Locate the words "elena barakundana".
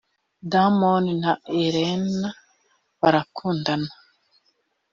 1.63-3.91